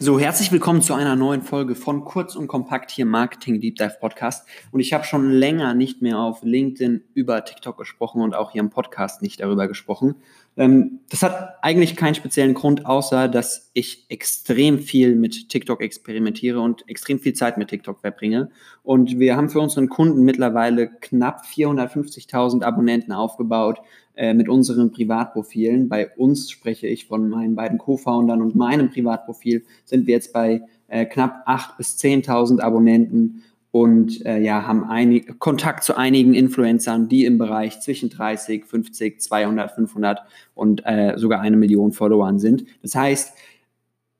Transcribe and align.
So, 0.00 0.20
herzlich 0.20 0.52
willkommen 0.52 0.80
zu 0.80 0.94
einer 0.94 1.16
neuen 1.16 1.42
Folge 1.42 1.74
von 1.74 2.04
Kurz 2.04 2.36
und 2.36 2.46
Kompakt 2.46 2.92
hier 2.92 3.04
Marketing 3.04 3.60
Deep 3.60 3.74
Dive 3.74 3.96
Podcast. 3.98 4.46
Und 4.70 4.78
ich 4.78 4.92
habe 4.92 5.02
schon 5.02 5.28
länger 5.28 5.74
nicht 5.74 6.02
mehr 6.02 6.20
auf 6.20 6.44
LinkedIn 6.44 7.02
über 7.14 7.44
TikTok 7.44 7.76
gesprochen 7.76 8.22
und 8.22 8.32
auch 8.32 8.52
hier 8.52 8.60
im 8.60 8.70
Podcast 8.70 9.22
nicht 9.22 9.40
darüber 9.40 9.66
gesprochen. 9.66 10.14
Ähm, 10.58 10.98
das 11.08 11.22
hat 11.22 11.54
eigentlich 11.62 11.94
keinen 11.94 12.16
speziellen 12.16 12.52
Grund, 12.52 12.84
außer 12.84 13.28
dass 13.28 13.70
ich 13.74 14.06
extrem 14.08 14.80
viel 14.80 15.14
mit 15.14 15.48
TikTok 15.48 15.80
experimentiere 15.80 16.60
und 16.60 16.86
extrem 16.88 17.20
viel 17.20 17.32
Zeit 17.32 17.56
mit 17.58 17.68
TikTok 17.68 18.00
verbringe. 18.00 18.50
Und 18.82 19.20
wir 19.20 19.36
haben 19.36 19.48
für 19.48 19.60
unseren 19.60 19.88
Kunden 19.88 20.24
mittlerweile 20.24 20.88
knapp 20.88 21.44
450.000 21.44 22.64
Abonnenten 22.64 23.12
aufgebaut 23.12 23.80
äh, 24.16 24.34
mit 24.34 24.48
unseren 24.48 24.90
Privatprofilen. 24.90 25.88
Bei 25.88 26.10
uns 26.16 26.50
spreche 26.50 26.88
ich 26.88 27.06
von 27.06 27.28
meinen 27.28 27.54
beiden 27.54 27.78
Co-Foundern 27.78 28.42
und 28.42 28.56
meinem 28.56 28.90
Privatprofil 28.90 29.64
sind 29.84 30.08
wir 30.08 30.14
jetzt 30.14 30.32
bei 30.32 30.62
äh, 30.88 31.06
knapp 31.06 31.46
8.000 31.46 31.76
bis 31.76 31.96
10.000 31.98 32.60
Abonnenten 32.60 33.44
und 33.70 34.24
äh, 34.24 34.38
ja, 34.38 34.66
haben 34.66 34.84
einig, 34.84 35.38
Kontakt 35.38 35.84
zu 35.84 35.96
einigen 35.96 36.34
Influencern, 36.34 37.08
die 37.08 37.24
im 37.24 37.38
Bereich 37.38 37.80
zwischen 37.80 38.10
30, 38.10 38.64
50, 38.64 39.20
200, 39.20 39.72
500 39.72 40.20
und 40.54 40.82
äh, 40.84 41.14
sogar 41.16 41.40
eine 41.40 41.56
Million 41.56 41.92
Followern 41.92 42.38
sind. 42.38 42.64
Das 42.82 42.94
heißt, 42.94 43.34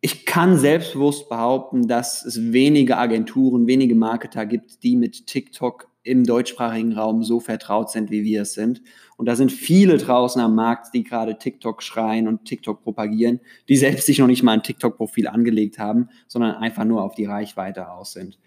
ich 0.01 0.27
kann 0.27 0.59
selbstbewusst 0.59 1.29
behaupten, 1.29 1.89
dass 1.89 2.25
es 2.25 2.53
wenige 2.53 2.99
Agenturen, 2.99 3.67
wenige 3.67 3.95
Marketer 3.95 4.47
gibt, 4.47 4.83
die 4.85 4.95
mit 4.95 5.27
TikTok 5.27 5.89
im 6.05 6.25
deutschsprachigen 6.25 6.93
Raum 6.93 7.25
so 7.25 7.41
vertraut 7.41 7.91
sind, 7.91 8.11
wie 8.11 8.25
wir 8.25 8.43
es 8.43 8.55
sind. 8.55 8.81
Und 9.17 9.27
da 9.27 9.35
sind 9.35 9.51
viele 9.51 9.99
draußen 9.99 10.41
am 10.41 10.55
Markt, 10.55 10.95
die 10.95 11.03
gerade 11.03 11.37
TikTok 11.37 11.83
schreien 11.83 12.29
und 12.29 12.45
TikTok 12.45 12.83
propagieren, 12.83 13.41
die 13.69 13.77
selbst 13.77 14.07
sich 14.07 14.19
noch 14.19 14.29
nicht 14.29 14.43
mal 14.43 14.53
ein 14.53 14.63
TikTok-Profil 14.63 15.27
angelegt 15.27 15.79
haben, 15.79 16.09
sondern 16.29 16.55
einfach 16.57 16.85
nur 16.85 17.03
auf 17.03 17.15
die 17.15 17.25
Reichweite 17.25 17.91
aus 17.91 18.13
sind. 18.13 18.39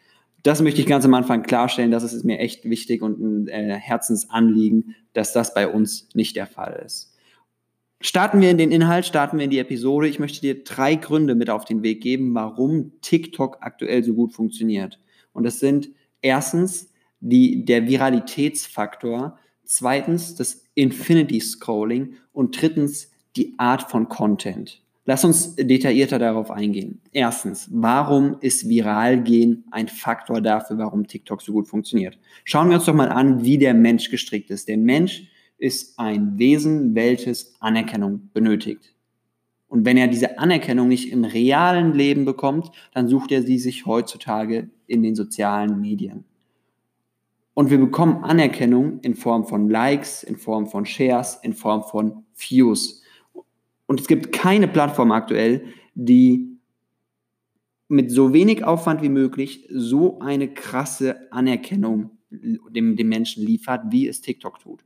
Das 0.44 0.62
möchte 0.62 0.82
ich 0.82 0.88
ganz 0.88 1.06
am 1.06 1.14
Anfang 1.14 1.44
klarstellen. 1.44 1.92
Das 1.92 2.04
ist 2.04 2.24
mir 2.24 2.40
echt 2.40 2.66
wichtig 2.66 3.02
und 3.02 3.22
ein 3.22 3.48
äh, 3.48 3.76
Herzensanliegen, 3.76 4.96
dass 5.14 5.34
das 5.34 5.54
bei 5.54 5.68
uns 5.68 6.10
nicht 6.14 6.36
der 6.36 6.48
Fall 6.48 6.82
ist. 6.86 7.12
Starten 8.00 8.42
wir 8.42 8.50
in 8.50 8.58
den 8.58 8.72
Inhalt, 8.72 9.06
starten 9.06 9.38
wir 9.38 9.46
in 9.46 9.52
die 9.52 9.60
Episode. 9.60 10.08
Ich 10.08 10.18
möchte 10.18 10.42
dir 10.42 10.64
drei 10.64 10.96
Gründe 10.96 11.36
mit 11.36 11.52
auf 11.52 11.66
den 11.66 11.84
Weg 11.84 12.02
geben, 12.02 12.34
warum 12.34 12.94
TikTok 13.02 13.58
aktuell 13.62 14.04
so 14.04 14.16
gut 14.16 14.34
funktioniert. 14.34 15.00
Und 15.34 15.44
das 15.44 15.60
sind 15.60 15.90
erstens 16.22 16.90
die, 17.20 17.64
der 17.64 17.88
Viralitätsfaktor, 17.88 19.38
zweitens 19.64 20.34
das 20.34 20.66
Infinity 20.74 21.40
Scrolling 21.40 22.16
und 22.34 22.60
drittens 22.60 23.12
die 23.36 23.54
Art 23.60 23.92
von 23.92 24.10
Content. 24.10 24.82
Lass 25.06 25.26
uns 25.26 25.56
detaillierter 25.56 26.20
darauf 26.20 26.52
eingehen. 26.52 27.02
Erstens, 27.12 27.68
warum 27.72 28.38
ist 28.42 28.70
Viralgehen 28.70 29.66
ein 29.72 29.88
Faktor 29.88 30.42
dafür, 30.42 30.78
warum 30.78 31.08
TikTok 31.08 31.42
so 31.42 31.54
gut 31.54 31.68
funktioniert? 31.68 32.20
Schauen 32.44 32.70
wir 32.70 32.76
uns 32.76 32.86
doch 32.86 32.94
mal 32.94 33.10
an, 33.10 33.44
wie 33.44 33.58
der 33.58 33.74
Mensch 33.74 34.12
gestrickt 34.12 34.52
ist. 34.52 34.68
Der 34.68 34.78
Mensch 34.78 35.28
ist 35.58 35.98
ein 35.98 36.38
Wesen, 36.38 36.94
welches 36.94 37.56
Anerkennung 37.60 38.30
benötigt. 38.34 38.94
Und 39.68 39.86
wenn 39.86 39.98
er 39.98 40.08
diese 40.08 40.38
Anerkennung 40.38 40.90
nicht 40.90 41.12
im 41.12 41.24
realen 41.24 41.94
Leben 41.94 42.26
bekommt, 42.26 42.72
dann 42.94 43.08
sucht 43.08 43.32
er 43.32 43.42
sie 43.42 43.58
sich 43.58 43.86
heutzutage 43.86 44.70
in 44.86 45.02
den 45.02 45.16
sozialen 45.16 45.80
Medien. 45.80 46.26
Und 47.54 47.70
wir 47.70 47.78
bekommen 47.78 48.24
Anerkennung 48.24 49.00
in 49.02 49.16
Form 49.16 49.46
von 49.46 49.70
Likes, 49.70 50.24
in 50.24 50.38
Form 50.38 50.68
von 50.68 50.86
Shares, 50.86 51.40
in 51.42 51.54
Form 51.54 51.84
von 51.84 52.26
Views. 52.36 53.01
Und 53.92 54.00
es 54.00 54.08
gibt 54.08 54.32
keine 54.32 54.70
Plattform 54.70 55.12
aktuell, 55.12 55.66
die 55.96 56.58
mit 57.90 58.10
so 58.10 58.32
wenig 58.32 58.64
Aufwand 58.64 59.02
wie 59.02 59.10
möglich 59.10 59.68
so 59.70 60.20
eine 60.22 60.48
krasse 60.48 61.30
Anerkennung 61.30 62.12
dem, 62.30 62.96
dem 62.96 63.10
Menschen 63.10 63.46
liefert, 63.46 63.82
wie 63.90 64.08
es 64.08 64.22
TikTok 64.22 64.60
tut. 64.60 64.86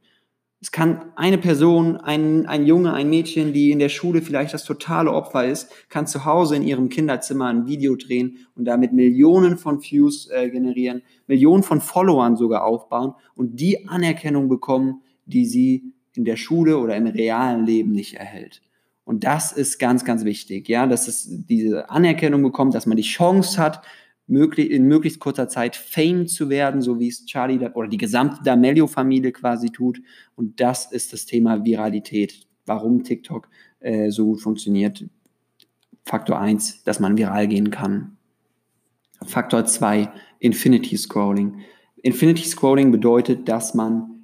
Es 0.59 0.71
kann 0.71 1.11
eine 1.15 1.37
Person, 1.37 1.97
ein, 1.97 2.47
ein 2.47 2.65
Junge, 2.65 2.93
ein 2.93 3.11
Mädchen, 3.11 3.53
die 3.53 3.69
in 3.69 3.77
der 3.77 3.89
Schule 3.89 4.23
vielleicht 4.23 4.55
das 4.55 4.63
totale 4.63 5.11
Opfer 5.11 5.45
ist, 5.45 5.69
kann 5.89 6.07
zu 6.07 6.25
Hause 6.25 6.55
in 6.55 6.63
ihrem 6.63 6.89
Kinderzimmer 6.89 7.45
ein 7.45 7.67
Video 7.67 7.95
drehen 7.95 8.47
und 8.55 8.65
damit 8.65 8.91
Millionen 8.91 9.59
von 9.59 9.83
Views 9.83 10.31
äh, 10.31 10.49
generieren, 10.49 11.03
Millionen 11.27 11.61
von 11.61 11.79
Followern 11.79 12.37
sogar 12.37 12.63
aufbauen 12.63 13.13
und 13.35 13.59
die 13.59 13.87
Anerkennung 13.87 14.49
bekommen, 14.49 15.03
die 15.27 15.45
sie 15.45 15.93
in 16.15 16.25
der 16.25 16.37
Schule 16.37 16.79
oder 16.79 16.95
im 16.95 17.05
realen 17.05 17.67
Leben 17.67 17.91
nicht 17.91 18.15
erhält. 18.15 18.63
Und 19.05 19.23
das 19.23 19.51
ist 19.51 19.79
ganz, 19.79 20.03
ganz 20.03 20.25
wichtig, 20.25 20.67
ja, 20.67 20.87
dass 20.87 21.07
es 21.07 21.27
diese 21.29 21.89
Anerkennung 21.89 22.41
bekommt, 22.41 22.73
dass 22.73 22.87
man 22.87 22.97
die 22.97 23.03
Chance 23.03 23.61
hat, 23.61 23.81
möglich, 24.27 24.71
in 24.71 24.87
möglichst 24.87 25.19
kurzer 25.19 25.47
Zeit 25.47 25.75
Fame 25.75 26.27
zu 26.27 26.49
werden, 26.49 26.81
so 26.81 26.99
wie 26.99 27.07
es 27.07 27.25
Charlie 27.25 27.59
oder 27.73 27.87
die 27.87 27.97
gesamte 27.97 28.41
D'Amelio-Familie 28.43 29.31
quasi 29.31 29.69
tut. 29.69 30.01
Und 30.35 30.59
das 30.59 30.91
ist 30.91 31.13
das 31.13 31.25
Thema 31.25 31.63
Viralität. 31.63 32.47
Warum 32.65 33.03
TikTok 33.03 33.47
äh, 33.79 34.09
so 34.09 34.25
gut 34.25 34.41
funktioniert. 34.41 35.05
Faktor 36.03 36.39
1, 36.39 36.83
dass 36.83 36.99
man 36.99 37.17
viral 37.17 37.47
gehen 37.47 37.69
kann. 37.69 38.17
Faktor 39.23 39.65
2, 39.65 40.11
Infinity 40.39 40.97
Scrolling. 40.97 41.59
Infinity 42.01 42.43
Scrolling 42.43 42.91
bedeutet, 42.91 43.47
dass 43.47 43.73
man 43.75 44.14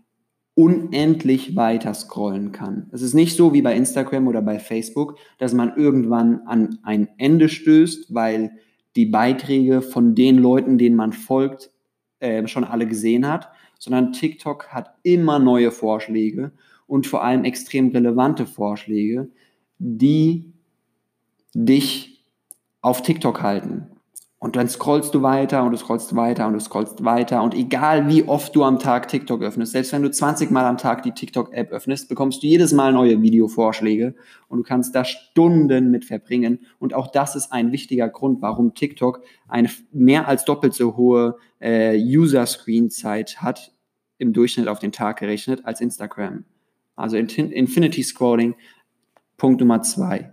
unendlich 0.62 1.56
weiter 1.56 1.92
scrollen 1.96 2.52
kann. 2.52 2.88
Es 2.92 3.02
ist 3.02 3.16
nicht 3.16 3.36
so 3.36 3.52
wie 3.52 3.64
bei 3.64 3.76
Instagram 3.76 4.28
oder 4.28 4.44
bei 4.44 4.60
Facebook, 4.60 5.18
dass 5.40 5.56
man 5.56 5.76
irgendwann 5.76 6.42
an 6.46 6.78
ein 6.84 7.10
Ende 7.18 7.50
stößt, 7.50 8.14
weil 8.14 8.52
die 8.96 9.08
Beiträge 9.08 9.82
von 9.82 10.14
den 10.14 10.38
Leuten, 10.38 10.78
denen 10.78 10.96
man 10.96 11.14
folgt, 11.14 11.72
äh, 12.20 12.48
schon 12.48 12.64
alle 12.64 12.86
gesehen 12.86 13.28
hat, 13.28 13.50
sondern 13.80 14.14
TikTok 14.14 14.68
hat 14.68 14.94
immer 15.02 15.40
neue 15.40 15.72
Vorschläge 15.72 16.52
und 16.86 17.08
vor 17.08 17.24
allem 17.24 17.44
extrem 17.44 17.90
relevante 17.90 18.46
Vorschläge, 18.46 19.32
die 19.80 20.54
dich 21.56 22.24
auf 22.82 23.02
TikTok 23.02 23.42
halten. 23.42 23.88
Und 24.44 24.56
dann 24.56 24.68
scrollst 24.68 25.14
du 25.14 25.22
weiter 25.22 25.64
und 25.64 25.72
du 25.72 25.78
scrollst 25.78 26.16
weiter 26.16 26.48
und 26.48 26.54
du 26.54 26.60
scrollst 26.60 27.06
weiter. 27.06 27.44
Und 27.44 27.54
egal 27.54 28.08
wie 28.08 28.28
oft 28.28 28.56
du 28.56 28.64
am 28.64 28.80
Tag 28.80 29.08
TikTok 29.08 29.44
öffnest, 29.44 29.74
selbst 29.74 29.94
wenn 29.94 30.02
du 30.02 30.10
20 30.10 30.50
Mal 30.50 30.66
am 30.66 30.80
Tag 30.80 31.04
die 31.04 31.12
TikTok-App 31.12 31.72
öffnest, 31.72 32.10
bekommst 32.10 32.42
du 32.42 32.48
jedes 32.48 32.74
Mal 32.74 32.92
neue 32.92 33.22
Videovorschläge 33.22 34.16
und 34.48 34.58
du 34.58 34.64
kannst 34.64 34.96
da 34.96 35.06
Stunden 35.06 35.92
mit 35.92 36.06
verbringen. 36.06 36.66
Und 36.80 36.96
auch 36.96 37.12
das 37.12 37.36
ist 37.36 37.52
ein 37.52 37.72
wichtiger 37.72 38.10
Grund, 38.10 38.42
warum 38.42 38.74
TikTok 38.74 39.22
eine 39.48 39.70
mehr 39.92 40.28
als 40.28 40.44
doppelt 40.44 40.74
so 40.74 40.98
hohe 40.98 41.38
äh, 41.60 41.96
User-Screen-Zeit 41.96 43.44
hat, 43.44 43.72
im 44.18 44.34
Durchschnitt 44.34 44.68
auf 44.68 44.80
den 44.80 44.92
Tag 44.92 45.20
gerechnet, 45.20 45.66
als 45.66 45.82
Instagram. 45.82 46.46
Also 46.96 47.16
Infinity 47.16 48.02
Scrolling, 48.02 48.56
Punkt 49.38 49.60
Nummer 49.60 49.84
zwei. 49.84 50.32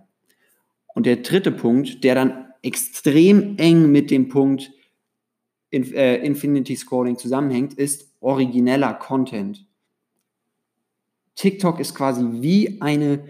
Und 0.95 1.05
der 1.05 1.17
dritte 1.17 1.53
Punkt, 1.53 2.03
der 2.05 2.15
dann 2.15 2.48
extrem 2.63 3.57
eng 3.59 3.91
mit 3.91 4.11
dem 4.11 4.29
Punkt 4.29 4.73
in, 5.71 5.93
äh, 5.93 6.17
Infinity 6.17 6.77
Scrolling 6.77 7.17
zusammenhängt, 7.17 7.75
ist 7.75 8.13
origineller 8.21 8.95
Content. 8.95 9.67
TikTok 11.35 11.79
ist 11.79 11.95
quasi 11.95 12.25
wie 12.43 12.81
eine 12.81 13.25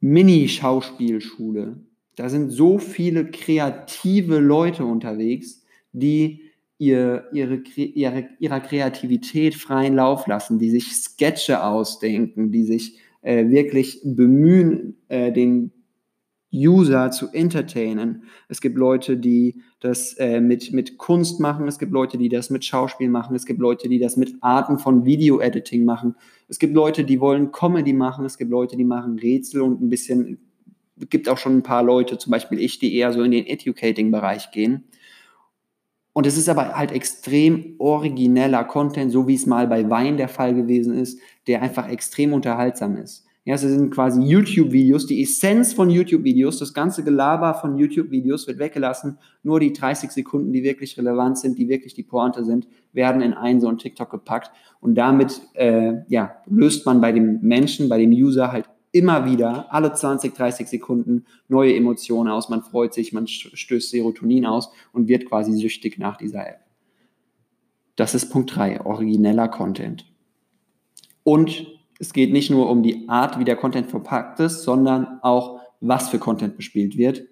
Mini-Schauspielschule. 0.00 1.76
Da 2.16 2.28
sind 2.28 2.50
so 2.50 2.78
viele 2.78 3.30
kreative 3.30 4.38
Leute 4.38 4.84
unterwegs, 4.84 5.62
die 5.92 6.40
ihr, 6.78 7.28
ihre, 7.32 7.62
ihre, 7.76 8.28
ihrer 8.38 8.60
Kreativität 8.60 9.54
freien 9.54 9.94
Lauf 9.94 10.26
lassen, 10.26 10.58
die 10.58 10.70
sich 10.70 10.92
Sketche 10.92 11.62
ausdenken, 11.62 12.50
die 12.52 12.64
sich 12.64 12.98
äh, 13.22 13.48
wirklich 13.48 14.00
bemühen, 14.04 14.96
äh, 15.08 15.32
den 15.32 15.72
User 16.52 17.10
zu 17.10 17.28
entertainen. 17.32 18.24
Es 18.48 18.60
gibt 18.60 18.76
Leute, 18.76 19.16
die 19.16 19.62
das 19.80 20.14
äh, 20.14 20.40
mit, 20.40 20.72
mit 20.72 20.96
Kunst 20.96 21.40
machen, 21.40 21.66
es 21.66 21.78
gibt 21.78 21.92
Leute, 21.92 22.18
die 22.18 22.28
das 22.28 22.50
mit 22.50 22.64
Schauspiel 22.64 23.08
machen, 23.08 23.34
es 23.34 23.46
gibt 23.46 23.60
Leute, 23.60 23.88
die 23.88 23.98
das 23.98 24.16
mit 24.16 24.34
Arten 24.40 24.78
von 24.78 25.04
Video-Editing 25.04 25.84
machen, 25.84 26.14
es 26.48 26.58
gibt 26.58 26.74
Leute, 26.74 27.04
die 27.04 27.20
wollen 27.20 27.52
Comedy 27.52 27.92
machen, 27.92 28.24
es 28.24 28.38
gibt 28.38 28.50
Leute, 28.50 28.76
die 28.76 28.84
machen 28.84 29.18
Rätsel 29.18 29.60
und 29.60 29.82
ein 29.82 29.90
bisschen, 29.90 30.38
es 31.00 31.08
gibt 31.10 31.28
auch 31.28 31.38
schon 31.38 31.58
ein 31.58 31.62
paar 31.62 31.82
Leute, 31.82 32.16
zum 32.16 32.30
Beispiel 32.30 32.60
ich, 32.60 32.78
die 32.78 32.94
eher 32.94 33.12
so 33.12 33.22
in 33.22 33.32
den 33.32 33.46
Educating-Bereich 33.46 34.50
gehen. 34.52 34.84
Und 36.12 36.26
es 36.26 36.38
ist 36.38 36.48
aber 36.48 36.74
halt 36.74 36.92
extrem 36.92 37.74
origineller 37.78 38.64
Content, 38.64 39.12
so 39.12 39.28
wie 39.28 39.34
es 39.34 39.44
mal 39.44 39.66
bei 39.66 39.90
Wein 39.90 40.16
der 40.16 40.28
Fall 40.28 40.54
gewesen 40.54 40.94
ist, 40.94 41.20
der 41.46 41.60
einfach 41.60 41.90
extrem 41.90 42.32
unterhaltsam 42.32 42.96
ist. 42.96 43.25
Ja, 43.46 43.54
es 43.54 43.60
sind 43.60 43.92
quasi 43.92 44.20
YouTube-Videos, 44.22 45.06
die 45.06 45.22
Essenz 45.22 45.72
von 45.72 45.88
YouTube-Videos, 45.88 46.58
das 46.58 46.74
ganze 46.74 47.04
Gelaber 47.04 47.54
von 47.54 47.78
YouTube-Videos 47.78 48.48
wird 48.48 48.58
weggelassen. 48.58 49.18
Nur 49.44 49.60
die 49.60 49.72
30 49.72 50.10
Sekunden, 50.10 50.52
die 50.52 50.64
wirklich 50.64 50.98
relevant 50.98 51.38
sind, 51.38 51.56
die 51.56 51.68
wirklich 51.68 51.94
die 51.94 52.02
Pointe 52.02 52.44
sind, 52.44 52.66
werden 52.92 53.22
in 53.22 53.34
einen 53.34 53.60
so 53.60 53.68
einen 53.68 53.78
TikTok 53.78 54.10
gepackt. 54.10 54.50
Und 54.80 54.96
damit 54.96 55.42
äh, 55.54 55.92
ja, 56.08 56.38
löst 56.46 56.86
man 56.86 57.00
bei 57.00 57.12
dem 57.12 57.38
Menschen, 57.40 57.88
bei 57.88 57.98
dem 57.98 58.10
User 58.10 58.50
halt 58.50 58.68
immer 58.90 59.26
wieder, 59.26 59.72
alle 59.72 59.92
20, 59.92 60.34
30 60.34 60.66
Sekunden 60.66 61.24
neue 61.46 61.72
Emotionen 61.76 62.32
aus. 62.32 62.48
Man 62.48 62.64
freut 62.64 62.94
sich, 62.94 63.12
man 63.12 63.28
stößt 63.28 63.90
Serotonin 63.90 64.44
aus 64.44 64.72
und 64.92 65.06
wird 65.06 65.24
quasi 65.24 65.52
süchtig 65.52 65.98
nach 65.98 66.16
dieser 66.16 66.48
App. 66.48 66.64
Das 67.94 68.16
ist 68.16 68.28
Punkt 68.28 68.56
3, 68.56 68.80
origineller 68.80 69.46
Content. 69.46 70.04
Und 71.22 71.75
es 71.98 72.12
geht 72.12 72.32
nicht 72.32 72.50
nur 72.50 72.70
um 72.70 72.82
die 72.82 73.08
Art, 73.08 73.38
wie 73.38 73.44
der 73.44 73.56
Content 73.56 73.88
verpackt 73.88 74.40
ist, 74.40 74.62
sondern 74.62 75.18
auch, 75.22 75.60
was 75.80 76.08
für 76.08 76.18
Content 76.18 76.56
bespielt 76.56 76.96
wird. 76.96 77.26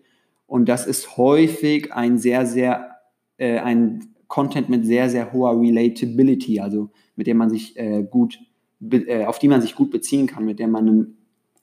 Und 0.47 0.69
das 0.69 0.87
ist 0.87 1.17
häufig 1.17 1.93
ein 1.93 2.19
sehr, 2.19 2.47
sehr, 2.47 2.91
äh, 3.37 3.59
ein 3.59 4.15
Content 4.29 4.69
mit 4.69 4.85
sehr, 4.85 5.09
sehr 5.11 5.33
hoher 5.33 5.61
Relatability, 5.61 6.61
also 6.61 6.91
mit 7.17 7.27
dem 7.27 7.39
man 7.39 7.51
sich 7.51 7.77
äh, 7.77 8.03
gut, 8.03 8.39
äh, 8.91 9.25
auf 9.25 9.39
die 9.39 9.49
man 9.49 9.63
sich 9.63 9.75
gut 9.75 9.91
beziehen 9.91 10.27
kann, 10.27 10.45
mit 10.45 10.59
der 10.59 10.69
man 10.69 10.89
ein, 10.89 11.17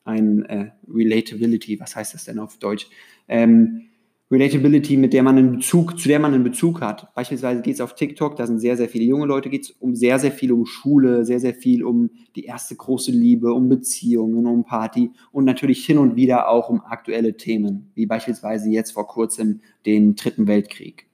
ein 0.03 0.45
äh, 0.45 0.71
Relatability, 0.87 1.79
was 1.79 1.95
heißt 1.95 2.13
das 2.13 2.25
denn 2.25 2.39
auf 2.39 2.57
Deutsch? 2.57 2.87
Ähm, 3.27 3.90
Relatability, 4.31 4.95
mit 4.95 5.11
der 5.11 5.23
man 5.23 5.37
einen 5.37 5.51
Bezug, 5.57 5.99
zu 5.99 6.07
der 6.07 6.19
man 6.19 6.33
einen 6.33 6.43
Bezug 6.43 6.79
hat. 6.79 7.13
Beispielsweise 7.13 7.61
geht 7.61 7.75
es 7.75 7.81
auf 7.81 7.95
TikTok, 7.95 8.37
da 8.37 8.47
sind 8.47 8.59
sehr, 8.59 8.77
sehr 8.77 8.87
viele 8.87 9.03
junge 9.03 9.25
Leute, 9.25 9.49
geht 9.49 9.63
es 9.63 9.71
um 9.71 9.93
sehr, 9.93 10.19
sehr 10.19 10.31
viel 10.31 10.53
um 10.53 10.65
Schule, 10.65 11.25
sehr, 11.25 11.41
sehr 11.41 11.53
viel 11.53 11.83
um 11.83 12.09
die 12.37 12.45
erste 12.45 12.75
große 12.75 13.11
Liebe, 13.11 13.53
um 13.53 13.67
Beziehungen, 13.67 14.45
um 14.45 14.63
Party 14.63 15.11
und 15.33 15.43
natürlich 15.43 15.85
hin 15.85 15.97
und 15.97 16.15
wieder 16.15 16.47
auch 16.47 16.69
um 16.69 16.81
aktuelle 16.81 17.35
Themen, 17.35 17.91
wie 17.93 18.05
beispielsweise 18.05 18.69
jetzt 18.69 18.91
vor 18.91 19.07
kurzem 19.07 19.59
den 19.85 20.15
Dritten 20.15 20.47
Weltkrieg 20.47 21.07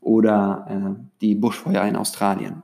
oder 0.00 0.96
äh, 0.98 1.04
die 1.20 1.34
Buschfeuer 1.34 1.84
in 1.84 1.96
Australien. 1.96 2.62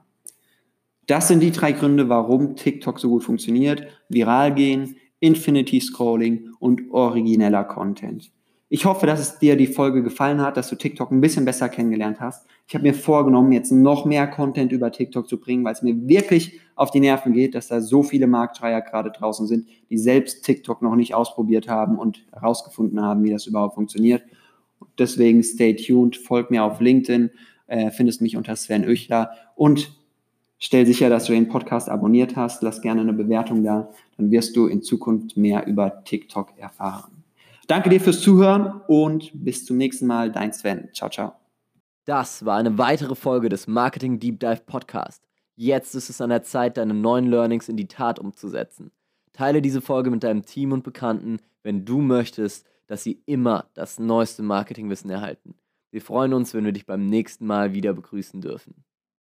Das 1.06 1.28
sind 1.28 1.40
die 1.40 1.50
drei 1.50 1.72
Gründe, 1.72 2.08
warum 2.08 2.56
TikTok 2.56 2.98
so 2.98 3.10
gut 3.10 3.24
funktioniert. 3.24 3.86
Viral 4.08 4.54
gehen, 4.54 4.96
Infinity 5.20 5.80
Scrolling 5.80 6.48
und 6.58 6.90
origineller 6.90 7.64
Content. 7.64 8.32
Ich 8.70 8.86
hoffe, 8.86 9.06
dass 9.06 9.20
es 9.20 9.38
dir 9.38 9.56
die 9.56 9.66
Folge 9.66 10.02
gefallen 10.02 10.40
hat, 10.40 10.56
dass 10.56 10.68
du 10.68 10.76
TikTok 10.76 11.10
ein 11.10 11.20
bisschen 11.20 11.44
besser 11.44 11.68
kennengelernt 11.68 12.20
hast. 12.20 12.46
Ich 12.66 12.74
habe 12.74 12.84
mir 12.84 12.94
vorgenommen, 12.94 13.52
jetzt 13.52 13.70
noch 13.70 14.06
mehr 14.06 14.26
Content 14.26 14.72
über 14.72 14.90
TikTok 14.90 15.28
zu 15.28 15.38
bringen, 15.38 15.64
weil 15.64 15.74
es 15.74 15.82
mir 15.82 16.08
wirklich 16.08 16.60
auf 16.74 16.90
die 16.90 17.00
Nerven 17.00 17.34
geht, 17.34 17.54
dass 17.54 17.68
da 17.68 17.80
so 17.80 18.02
viele 18.02 18.26
Marktschreier 18.26 18.80
gerade 18.80 19.10
draußen 19.10 19.46
sind, 19.46 19.68
die 19.90 19.98
selbst 19.98 20.44
TikTok 20.44 20.80
noch 20.80 20.96
nicht 20.96 21.14
ausprobiert 21.14 21.68
haben 21.68 21.98
und 21.98 22.24
herausgefunden 22.32 23.00
haben, 23.02 23.22
wie 23.22 23.30
das 23.30 23.46
überhaupt 23.46 23.74
funktioniert. 23.74 24.22
Deswegen 24.98 25.42
stay 25.42 25.76
tuned, 25.76 26.16
folg 26.16 26.50
mir 26.50 26.64
auf 26.64 26.80
LinkedIn, 26.80 27.30
äh, 27.66 27.90
findest 27.90 28.22
mich 28.22 28.36
unter 28.36 28.56
Sven 28.56 28.84
Öchler 28.84 29.30
und 29.56 29.92
stell 30.58 30.86
sicher, 30.86 31.10
dass 31.10 31.26
du 31.26 31.32
den 31.32 31.48
Podcast 31.48 31.88
abonniert 31.90 32.34
hast. 32.34 32.62
Lass 32.62 32.80
gerne 32.80 33.02
eine 33.02 33.12
Bewertung 33.12 33.62
da, 33.62 33.90
dann 34.16 34.30
wirst 34.30 34.56
du 34.56 34.66
in 34.66 34.82
Zukunft 34.82 35.36
mehr 35.36 35.66
über 35.66 36.02
TikTok 36.04 36.54
erfahren. 36.56 37.13
Danke 37.66 37.88
dir 37.90 38.00
fürs 38.00 38.20
Zuhören 38.20 38.80
und 38.88 39.30
bis 39.34 39.64
zum 39.64 39.76
nächsten 39.76 40.06
Mal. 40.06 40.30
Dein 40.30 40.52
Sven. 40.52 40.88
Ciao, 40.92 41.08
ciao. 41.08 41.34
Das 42.04 42.44
war 42.44 42.58
eine 42.58 42.76
weitere 42.76 43.14
Folge 43.14 43.48
des 43.48 43.66
Marketing 43.66 44.18
Deep 44.18 44.40
Dive 44.40 44.62
Podcast. 44.66 45.22
Jetzt 45.56 45.94
ist 45.94 46.10
es 46.10 46.20
an 46.20 46.30
der 46.30 46.42
Zeit, 46.42 46.76
deine 46.76 46.94
neuen 46.94 47.26
Learnings 47.26 47.68
in 47.68 47.76
die 47.76 47.88
Tat 47.88 48.18
umzusetzen. 48.18 48.90
Teile 49.32 49.62
diese 49.62 49.80
Folge 49.80 50.10
mit 50.10 50.22
deinem 50.22 50.44
Team 50.44 50.72
und 50.72 50.84
Bekannten, 50.84 51.38
wenn 51.62 51.84
du 51.84 51.98
möchtest, 52.00 52.66
dass 52.86 53.02
sie 53.02 53.22
immer 53.26 53.66
das 53.74 53.98
neueste 53.98 54.42
Marketingwissen 54.42 55.10
erhalten. 55.10 55.54
Wir 55.90 56.02
freuen 56.02 56.34
uns, 56.34 56.54
wenn 56.54 56.64
wir 56.64 56.72
dich 56.72 56.86
beim 56.86 57.06
nächsten 57.06 57.46
Mal 57.46 57.72
wieder 57.72 57.94
begrüßen 57.94 58.40
dürfen. 58.40 58.74